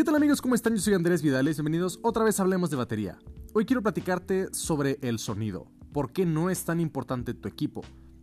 [0.00, 0.40] ¿Qué tal amigos?
[0.40, 0.74] ¿Cómo están?
[0.74, 1.58] Yo soy Andrés Vidales.
[1.58, 3.18] Bienvenidos otra vez a Hablemos de Batería.
[3.52, 5.66] Hoy quiero platicarte sobre el sonido.
[5.92, 7.82] ¿Por qué no es tan importante tu equipo?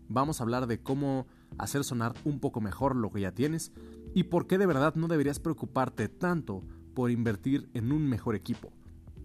[0.10, 1.28] Vamos a hablar de cómo
[1.60, 3.74] hacer sonar un poco mejor lo que ya tienes
[4.16, 6.64] y por qué de verdad no deberías preocuparte tanto
[6.96, 8.74] por invertir en un mejor equipo.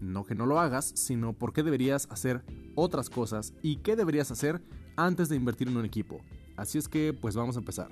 [0.03, 2.45] No que no lo hagas, sino por qué deberías hacer
[2.75, 4.61] otras cosas y qué deberías hacer
[4.96, 6.21] antes de invertir en un equipo.
[6.59, 7.89] Así es que pues vamos a empezar.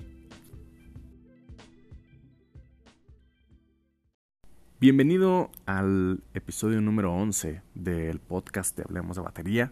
[4.81, 9.71] Bienvenido al episodio número 11 del podcast de Hablemos de Batería.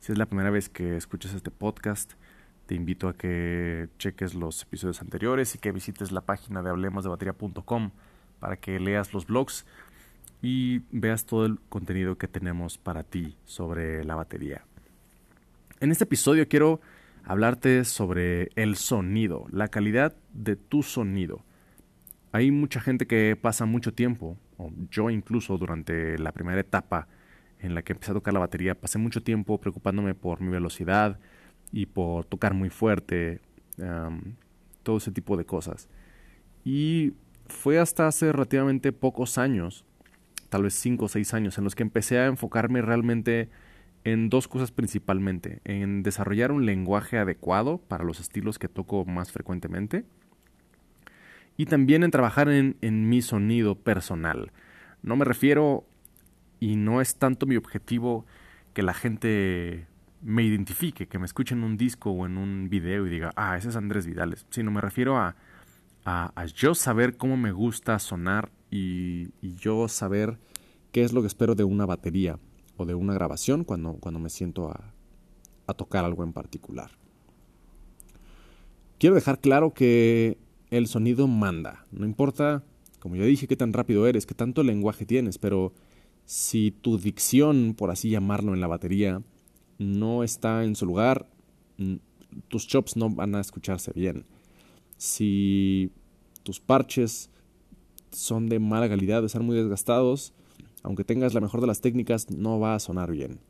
[0.00, 2.12] Si es la primera vez que escuchas este podcast,
[2.66, 7.92] te invito a que cheques los episodios anteriores y que visites la página de hablemosdebatería.com
[8.38, 9.64] para que leas los blogs
[10.42, 14.66] y veas todo el contenido que tenemos para ti sobre la batería.
[15.80, 16.82] En este episodio quiero
[17.24, 21.46] hablarte sobre el sonido, la calidad de tu sonido.
[22.32, 24.36] Hay mucha gente que pasa mucho tiempo
[24.90, 27.08] yo incluso durante la primera etapa
[27.58, 31.18] en la que empecé a tocar la batería, pasé mucho tiempo preocupándome por mi velocidad
[31.72, 33.40] y por tocar muy fuerte,
[34.82, 35.88] todo ese tipo de cosas.
[36.64, 37.12] Y
[37.46, 39.84] fue hasta hace relativamente pocos años,
[40.48, 43.48] tal vez 5 o 6 años, en los que empecé a enfocarme realmente
[44.04, 49.32] en dos cosas principalmente, en desarrollar un lenguaje adecuado para los estilos que toco más
[49.32, 50.04] frecuentemente,
[51.60, 54.50] y también en trabajar en, mi sonido personal.
[55.02, 55.84] No me refiero
[56.58, 58.24] y no es tanto mi objetivo
[58.72, 59.86] que la gente
[60.22, 63.58] me identifique, que me escuche en un disco o en un video y diga, ah,
[63.58, 65.36] ese es Andrés Vidales, sino me refiero a,
[66.06, 70.38] a, yo saber cómo me gusta sonar y, yo saber
[70.92, 72.38] qué es lo que espero de una batería
[72.78, 74.94] o de una grabación cuando, cuando me siento a,
[75.66, 76.92] a tocar algo en particular.
[78.98, 80.38] Quiero dejar claro que
[80.70, 81.86] el sonido manda.
[81.90, 82.64] No importa,
[82.98, 85.72] como ya dije, qué tan rápido eres, qué tanto lenguaje tienes, pero
[86.24, 89.22] si tu dicción, por así llamarlo en la batería,
[89.78, 91.26] no está en su lugar,
[92.48, 94.24] tus chops no van a escucharse bien.
[94.96, 95.90] Si
[96.42, 97.30] tus parches
[98.12, 100.32] son de mala calidad, están muy desgastados,
[100.82, 103.40] aunque tengas la mejor de las técnicas, no va a sonar bien.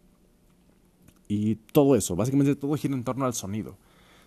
[1.29, 3.77] Y todo eso, básicamente todo gira en torno al sonido.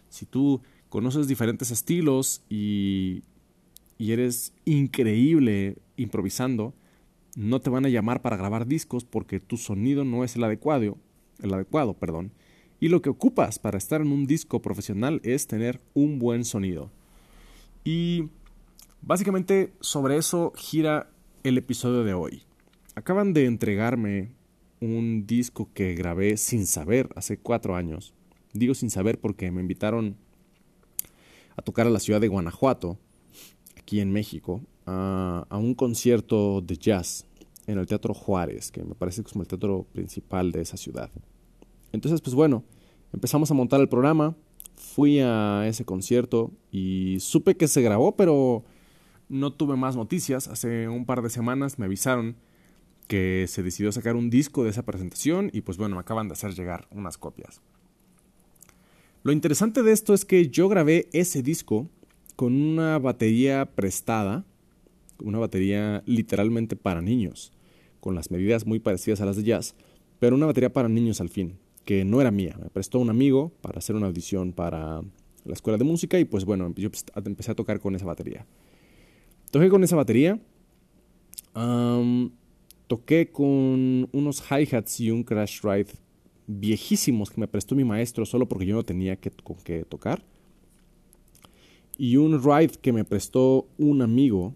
[0.09, 0.61] Si tú
[0.93, 3.23] conoces diferentes estilos y,
[3.97, 6.75] eres increíble improvisando,
[7.35, 10.99] no te van a llamar para grabar discos porque tu sonido no es el adecuado,
[11.41, 12.31] el adecuado, perdón.
[12.79, 16.91] Y lo que ocupas para estar en un disco profesional es tener un buen sonido.
[17.83, 18.29] Y
[19.01, 21.09] básicamente sobre eso gira
[21.41, 22.43] el episodio de hoy.
[22.93, 24.29] Acaban de entregarme
[24.79, 28.13] un disco que grabé sin saber hace cuatro años.
[28.53, 30.17] Digo sin saber porque me invitaron
[31.55, 32.97] a tocar a la ciudad de Guanajuato,
[33.77, 37.25] aquí en México, a, un concierto de jazz
[37.67, 40.77] en el Teatro Juárez, que me parece que es como el teatro principal de esa
[40.77, 41.09] ciudad.
[41.91, 42.63] Entonces, pues bueno,
[43.13, 44.35] empezamos a montar el programa,
[44.75, 48.63] fui a ese concierto y supe que se grabó, pero
[49.29, 50.47] no tuve más noticias.
[50.47, 52.35] Hace un par de semanas me avisaron
[53.07, 56.33] que se decidió sacar un disco de esa presentación y pues bueno, me acaban de
[56.33, 57.61] hacer llegar unas copias.
[59.23, 61.89] Lo interesante de esto es que yo grabé ese disco
[62.35, 64.43] con una batería prestada,
[65.23, 67.53] una batería literalmente para niños,
[68.01, 69.75] con las medidas muy parecidas a las de jazz,
[70.19, 72.57] pero una batería para niños al fin, que no era mía.
[72.61, 75.01] Me prestó un amigo para hacer una audición para
[75.45, 76.89] la escuela de música y pues bueno, yo
[77.23, 78.45] empecé a tocar con esa batería.
[79.51, 80.37] Toqué con esa batería,
[82.87, 85.91] toqué con unos hi-hats y un crash ride
[86.47, 90.23] viejísimos que me prestó mi maestro solo porque yo no tenía que, con qué tocar.
[91.97, 94.55] Y un ride que me prestó un amigo,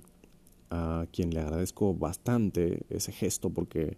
[0.69, 3.97] a quien le agradezco bastante ese gesto porque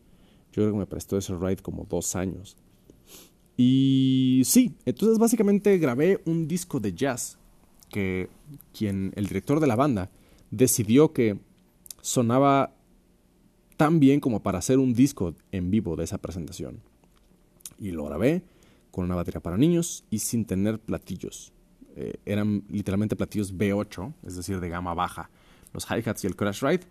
[0.51, 2.57] yo creo que me prestó ese ride como dos años.
[3.57, 7.37] Y sí, entonces básicamente grabé un disco de jazz
[7.89, 8.29] que
[8.77, 10.11] quien, el director de la banda,
[10.51, 11.39] decidió que
[12.01, 12.73] sonaba
[13.77, 16.81] tan bien como para hacer un disco en vivo de esa presentación
[17.79, 18.43] y lo grabé
[18.91, 21.53] con una batería para niños y sin tener platillos.
[21.95, 25.29] Eh, eran literalmente platillos B8, es decir, de gama baja.
[25.73, 26.81] Los hi-hats y el crash ride.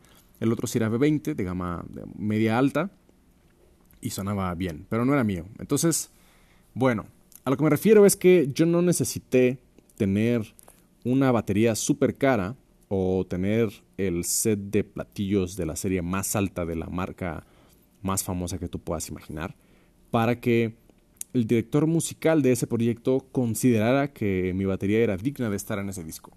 [0.40, 1.84] El otro sí era B20, de gama
[2.16, 2.90] media alta.
[4.00, 5.46] Y sonaba bien, pero no era mío.
[5.58, 6.10] Entonces,
[6.74, 7.06] bueno,
[7.44, 9.58] a lo que me refiero es que yo no necesité
[9.96, 10.54] tener
[11.04, 12.54] una batería súper cara
[12.88, 17.44] o tener el set de platillos de la serie más alta de la marca
[18.02, 19.56] más famosa que tú puedas imaginar
[20.10, 20.74] para que
[21.32, 25.88] el director musical de ese proyecto considerara que mi batería era digna de estar en
[25.88, 26.32] ese disco.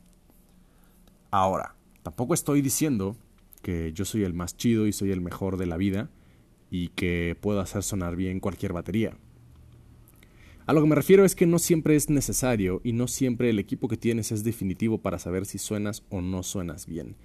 [1.31, 3.15] Ahora, tampoco estoy diciendo
[3.61, 6.09] que yo soy el más chido y soy el mejor de la vida
[6.69, 9.17] y que puedo hacer sonar bien cualquier batería.
[10.65, 13.59] A lo que me refiero es que no siempre es necesario y no siempre el
[13.59, 17.15] equipo que tienes es definitivo para saber si suenas o no suenas bien.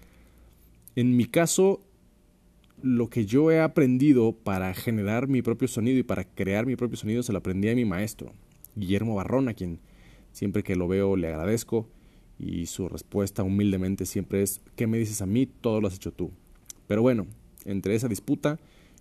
[0.94, 1.80] En mi caso,
[2.82, 6.96] lo que yo he aprendido para generar mi propio sonido y para crear mi propio
[6.96, 8.32] sonido se lo aprendí a mi maestro,
[8.74, 9.80] Guillermo Barrón, a quien
[10.32, 11.88] siempre que lo veo le agradezco
[12.38, 15.46] y su respuesta humildemente siempre es, ¿qué me dices a mí?
[15.46, 16.30] Todo lo has hecho tú.
[16.86, 17.26] Pero bueno,
[17.64, 18.58] entre esa disputa,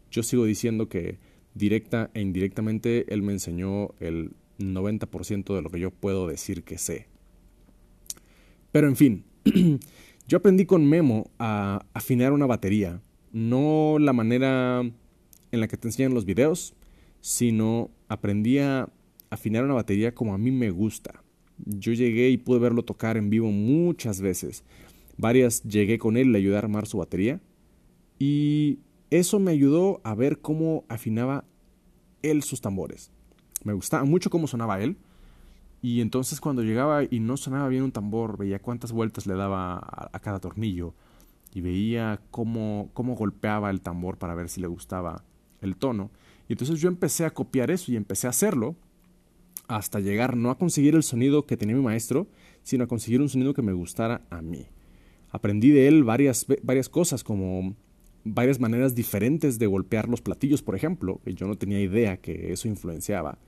[0.09, 1.17] yo sigo diciendo que
[1.53, 6.77] directa e indirectamente él me enseñó el 90% de lo que yo puedo decir que
[6.77, 7.07] sé.
[8.71, 9.23] Pero en fin,
[10.27, 13.01] yo aprendí con Memo a afinar una batería
[13.35, 16.73] no la manera en la que te enseñan los videos,
[17.19, 18.87] sino aprendí a
[19.29, 21.21] afinar una batería como a mí me gusta.
[21.57, 24.63] Yo llegué y pude verlo tocar en vivo muchas veces.
[25.17, 27.41] Varias llegué con él, le ayudé a armar su batería.
[28.19, 28.79] Y
[29.09, 31.43] eso me ayudó a ver cómo afinaba
[32.21, 33.11] él sus tambores.
[33.65, 34.95] Me gustaba mucho cómo sonaba él.
[35.81, 39.75] Y entonces cuando llegaba y no sonaba bien un tambor, veía cuántas vueltas le daba
[40.13, 40.93] a, cada tornillo
[41.55, 45.23] y veía cómo, cómo golpeaba el tambor para ver si le gustaba
[45.61, 46.11] el tono.
[46.49, 48.75] Y entonces yo empecé a copiar eso y empecé a hacerlo
[49.69, 52.27] hasta llegar no a conseguir el sonido que tenía mi maestro,
[52.61, 54.67] sino a conseguir un sonido que me gustara a mí.
[55.31, 57.73] Aprendí de él varias, varias cosas, como
[58.25, 62.51] varias maneras diferentes de golpear los platillos, por ejemplo, que yo no tenía idea que
[62.51, 63.39] eso influenciaba.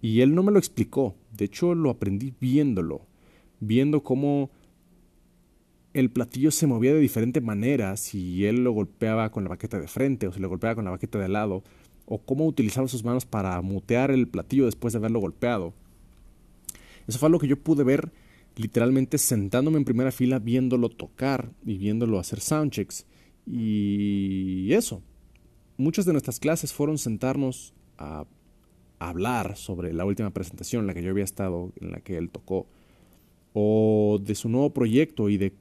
[0.00, 3.02] Y él no me lo explicó, de hecho lo aprendí viéndolo,
[3.60, 4.50] viendo cómo
[5.96, 9.88] el platillo se movía de diferente manera si él lo golpeaba con la baqueta de
[9.88, 11.64] frente o si lo golpeaba con la baqueta de lado,
[12.04, 15.72] o cómo utilizaba sus manos para mutear el platillo después de haberlo golpeado.
[17.06, 18.12] Eso fue lo que yo pude ver
[18.56, 23.06] literalmente sentándome en primera fila viéndolo tocar y viéndolo hacer soundchecks.
[23.46, 25.02] Y eso.
[25.78, 28.26] Muchas de nuestras clases fueron sentarnos a
[28.98, 32.28] hablar sobre la última presentación en la que yo había estado, en la que él
[32.28, 32.66] tocó,
[33.54, 35.54] o de su nuevo proyecto y de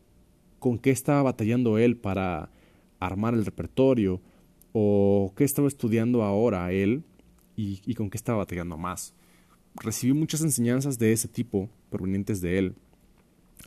[0.65, 2.49] con qué estaba batallando él para
[2.99, 4.19] armar el repertorio
[4.73, 7.03] o qué estaba estudiando ahora él
[7.55, 9.13] y, con qué estaba batallando más.
[9.75, 12.73] Recibí muchas enseñanzas de ese tipo provenientes de él,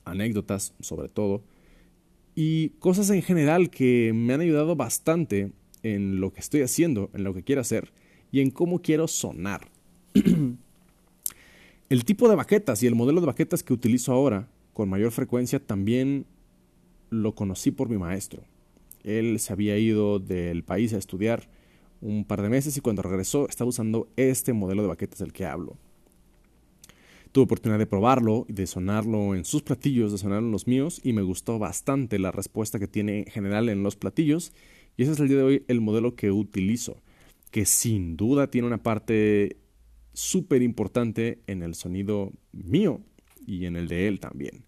[0.05, 1.45] anécdotas sobre todo,
[2.35, 5.53] y cosas en general que me han ayudado bastante
[5.85, 7.93] en lo que estoy haciendo, en lo que quiero hacer
[8.33, 9.69] y en cómo quiero sonar.
[11.91, 15.65] el tipo de baquetas y el modelo de baquetas que utilizo ahora con mayor frecuencia
[15.65, 16.27] también
[17.11, 18.43] lo conocí por mi maestro.
[19.05, 21.49] Él se había ido del país a estudiar
[22.01, 25.47] un par de meses y cuando regresó estaba usando este modelo de baquetas del que
[25.47, 25.77] hablo.
[27.33, 31.01] Tuve oportunidad de probarlo y de sonarlo en sus platillos, de sonarlo en los míos
[31.05, 34.53] y me gustó bastante la respuesta que tiene en general en los platillos
[34.97, 37.01] y ese es el día de hoy el modelo que utilizo,
[37.51, 39.59] que sin duda tiene una parte
[40.13, 43.01] súper importante en el sonido mío
[43.47, 44.65] y en el de él también.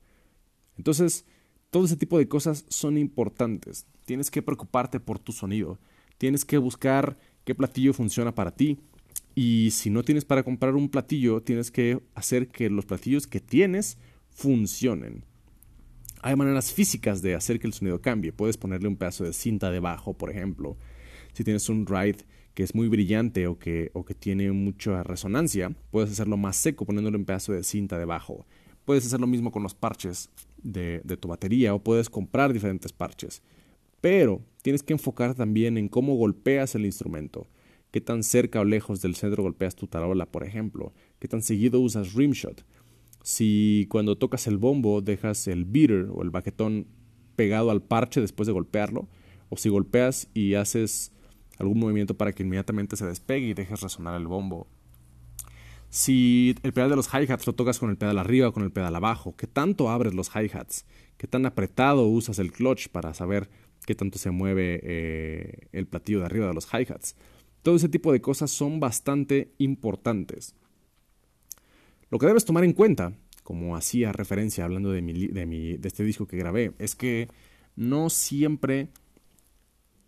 [0.76, 1.26] Entonces,
[1.70, 3.86] todo ese tipo de cosas son importantes.
[4.04, 5.78] Tienes que preocuparte por tu sonido.
[6.18, 8.78] Tienes que buscar qué platillo funciona para ti.
[9.34, 13.40] Y si no tienes para comprar un platillo, tienes que hacer que los platillos que
[13.40, 13.98] tienes
[14.30, 15.24] funcionen.
[16.22, 18.32] Hay maneras físicas de hacer que el sonido cambie.
[18.32, 20.76] Puedes ponerle un pedazo de cinta debajo, por ejemplo.
[21.32, 22.18] Si tienes un ride
[22.54, 26.84] que es muy brillante o que, o que tiene mucha resonancia, puedes hacerlo más seco
[26.84, 28.44] poniéndole un pedazo de cinta debajo.
[28.84, 30.30] Puedes hacer lo mismo con los parches
[30.62, 33.42] de, tu batería o puedes comprar diferentes parches.
[34.00, 37.46] Pero tienes que enfocar también en cómo golpeas el instrumento.
[37.90, 40.92] Qué tan cerca o lejos del centro golpeas tu tarola, por ejemplo.
[41.18, 42.64] Qué tan seguido usas rimshot.
[43.22, 46.86] Si cuando tocas el bombo dejas el beater o el baquetón
[47.36, 49.08] pegado al parche después de golpearlo.
[49.48, 51.12] O si golpeas y haces
[51.58, 54.66] algún movimiento para que inmediatamente se despegue y dejes resonar el bombo
[55.90, 58.70] si el pedal de los hi-hats lo tocas con el pedal arriba o con el
[58.70, 63.50] pedal abajo, qué tanto abres los hi-hats, qué tan apretado usas el clutch para saber
[63.84, 67.16] qué tanto se mueve eh, el platillo de arriba de los hi-hats.
[67.62, 70.54] Todo ese tipo de cosas son bastante importantes.
[72.08, 76.26] Lo que debes tomar en cuenta, como hacía referencia hablando de, de, de este disco
[76.26, 77.28] que grabé, es que
[77.74, 78.88] no siempre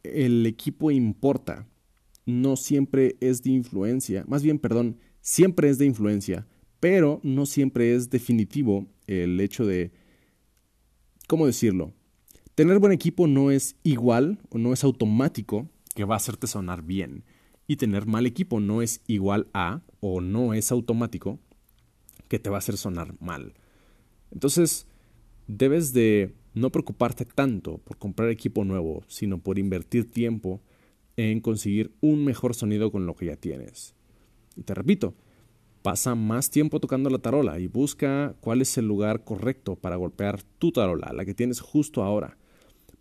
[0.05, 1.67] el equipo importa,
[2.25, 6.47] no siempre es de influencia, más bien, perdón, siempre es de influencia,
[6.81, 9.93] pero no siempre es definitivo el hecho de,
[11.27, 11.95] ¿cómo decirlo?
[12.55, 16.83] Tener buen equipo no es igual o no es automático que va a hacerte sonar
[16.83, 17.25] bien.
[17.67, 21.39] Y tener mal equipo no es igual a o no es automático
[22.29, 23.55] que te va a hacer sonar mal.
[24.33, 24.87] Entonces,
[25.47, 30.61] debes de no preocuparte tanto por comprar equipo nuevo, sino por invertir tiempo
[31.17, 33.95] en conseguir un mejor sonido con lo que ya tienes.
[34.57, 35.15] Y te repito,
[35.83, 40.43] pasa más tiempo tocando la tarola y busca cuál es el lugar correcto para golpear
[40.59, 42.37] tu tarola, la que tienes justo ahora.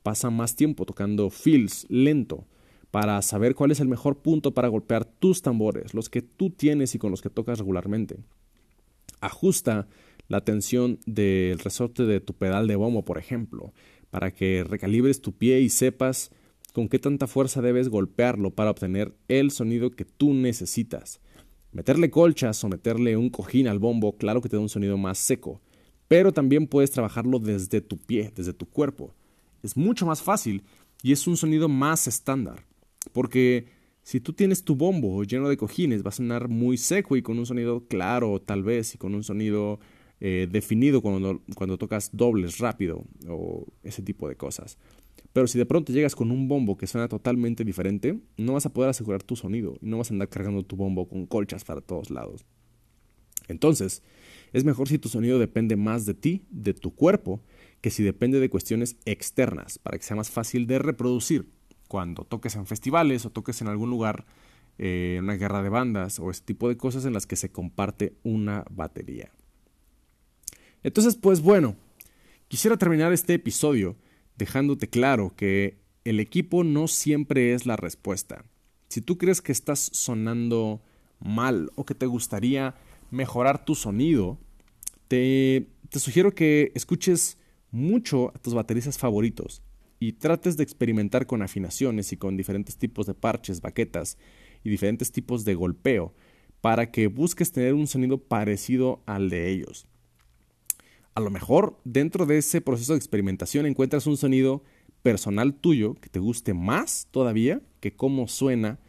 [0.03, 2.45] Pasa más tiempo tocando fills lento
[2.89, 6.95] para saber cuál es el mejor punto para golpear tus tambores, los que tú tienes
[6.95, 8.17] y con los que tocas regularmente.
[9.21, 9.87] Ajusta
[10.27, 13.73] la tensión del resorte de tu pedal de bombo, por ejemplo,
[14.09, 16.31] para que recalibres tu pie y sepas
[16.73, 21.21] con qué tanta fuerza debes golpearlo para obtener el sonido que tú necesitas.
[21.71, 25.17] Meterle colchas o meterle un cojín al bombo, claro que te da un sonido más
[25.17, 25.61] seco,
[26.07, 29.13] pero también puedes trabajarlo desde tu pie, desde tu cuerpo.
[29.63, 30.63] Es mucho más fácil
[31.01, 32.65] y es un sonido más estándar,
[33.13, 33.67] porque
[34.03, 37.39] si tú tienes tu bombo lleno de cojines, va a sonar muy seco y con
[37.39, 39.79] un sonido claro, tal vez, y con un sonido
[40.19, 44.77] eh, definido cuando, cuando tocas dobles rápido o ese tipo de cosas.
[45.33, 48.73] Pero si de pronto llegas con un bombo que suena totalmente diferente, no vas a
[48.73, 51.81] poder asegurar tu sonido y no vas a andar cargando tu bombo con colchas para
[51.81, 52.45] todos lados.
[53.47, 54.03] Entonces,
[54.53, 57.41] es mejor si tu sonido depende más de ti, de tu cuerpo,
[57.79, 61.49] que si depende de cuestiones externas, para que sea más fácil de reproducir
[61.87, 64.25] cuando toques en festivales o toques en algún lugar,
[64.77, 68.15] eh, una guerra de bandas o ese tipo de cosas en las que se comparte
[68.23, 69.31] una batería.
[70.83, 71.75] Entonces, pues bueno,
[72.47, 73.95] quisiera terminar este episodio
[74.41, 78.43] dejándote claro que el equipo no siempre es la respuesta.
[78.89, 80.81] Si tú crees que estás sonando
[81.19, 82.73] mal o que te gustaría
[83.11, 84.39] mejorar tu sonido,
[85.07, 87.37] te, te sugiero que escuches
[87.69, 89.61] mucho a tus bateristas favoritos
[89.99, 94.17] y trates de experimentar con afinaciones y con diferentes tipos de parches, baquetas
[94.63, 96.15] y diferentes tipos de golpeo
[96.61, 99.85] para que busques tener un sonido parecido al de ellos.
[101.13, 104.63] A lo mejor dentro de ese proceso de experimentación encuentras un sonido
[105.01, 108.79] personal tuyo que te guste más todavía que cómo suena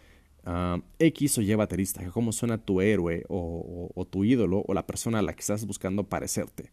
[0.44, 4.86] ah, X o Y baterista, que cómo suena tu héroe o, tu ídolo o la
[4.86, 6.70] persona a la que estás buscando parecerte.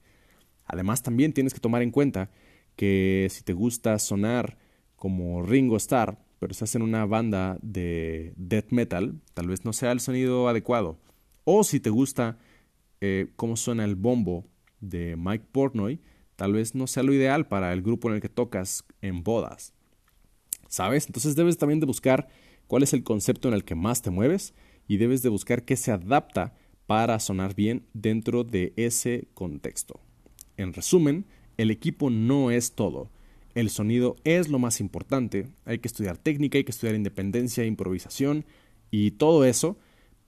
[0.65, 2.29] Además también tienes que tomar en cuenta
[2.75, 4.57] que si te gusta sonar
[4.95, 9.91] como Ringo Starr, pero estás en una banda de death metal, tal vez no sea
[9.91, 10.97] el sonido adecuado.
[11.43, 12.37] O si te gusta
[13.01, 14.45] eh, cómo suena el bombo
[14.81, 15.99] de Mike Portnoy
[16.35, 19.73] tal vez no sea lo ideal para el grupo en el que tocas en bodas.
[20.69, 21.07] ¿Sabes?
[21.07, 22.29] Entonces debes también de buscar
[22.67, 24.53] cuál es el concepto en el que más te mueves
[24.87, 26.53] y debes de buscar qué se adapta
[26.85, 29.99] para sonar bien dentro de ese contexto.
[30.55, 31.25] En resumen,
[31.57, 33.11] el equipo no es todo.
[33.53, 35.47] El sonido es lo más importante.
[35.65, 38.45] Hay que estudiar técnica, hay que estudiar independencia, improvisación
[38.91, 39.77] y todo eso,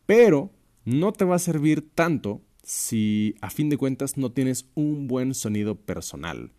[0.05, 0.51] pero
[0.83, 5.33] no te va a servir tanto si a fin de cuentas no tienes un buen
[5.33, 6.53] sonido personal,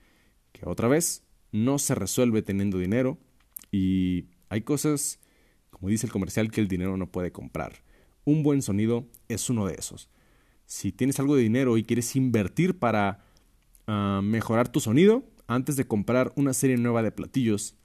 [0.53, 3.19] que otra vez no se resuelve teniendo dinero
[3.71, 5.19] y hay cosas,
[5.71, 7.83] como dice el comercial, que el dinero no puede comprar.
[8.25, 10.09] Un buen sonido es uno de esos.
[10.67, 13.25] Si tienes algo de dinero y quieres invertir para
[13.87, 17.77] ah, mejorar tu sonido, antes de comprar una serie nueva de platillos,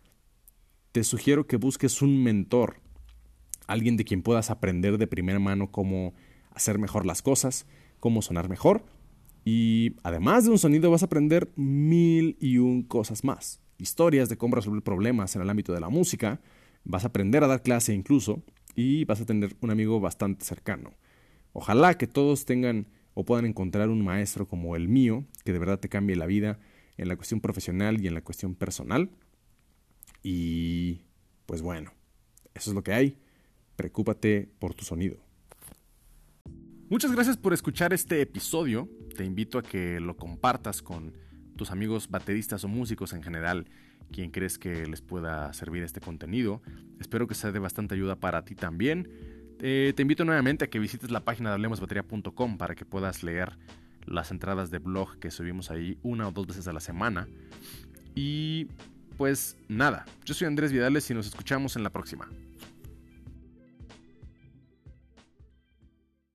[0.91, 2.81] te sugiero que busques un mentor,
[3.67, 6.13] alguien de quien puedas aprender de primera mano cómo
[6.51, 7.65] hacer mejor las cosas,
[7.99, 8.85] cómo sonar mejor.
[9.45, 13.61] Y además de un sonido vas a aprender mil y un cosas más.
[13.77, 16.41] Historias de cómo resolver problemas en el ámbito de la música,
[16.83, 18.43] vas a aprender a dar clase incluso
[18.75, 20.93] y vas a tener un amigo bastante cercano.
[21.53, 25.79] Ojalá que todos tengan o puedan encontrar un maestro como el mío, que de verdad
[25.79, 26.59] te cambie la vida
[26.97, 29.09] en la cuestión profesional y en la cuestión personal.
[30.21, 31.01] Y
[31.45, 31.93] pues bueno,
[32.53, 33.17] eso es lo que hay.
[33.75, 35.26] Preocúpate por tu sonido.
[36.89, 38.87] Muchas gracias por escuchar este episodio.
[39.17, 41.17] Te invito a que lo compartas con
[41.57, 43.67] tus amigos bateristas o músicos en general,
[44.09, 46.61] quien crees que les pueda servir este contenido.
[47.01, 49.09] Espero que sea de bastante ayuda para ti también.
[49.59, 53.57] te invito nuevamente a que visites la página de hablemosbatería.com para que puedas leer
[54.05, 57.27] las entradas de blog que subimos ahí una o dos veces a la semana.
[58.15, 58.67] Y
[59.17, 62.29] pues nada, yo soy Andrés Vidales y nos escuchamos en la próxima.